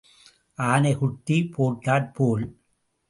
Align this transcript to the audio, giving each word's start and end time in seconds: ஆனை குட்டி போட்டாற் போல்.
ஆனை 0.59 0.93
குட்டி 0.95 1.37
போட்டாற் 1.55 2.11
போல். 2.13 2.45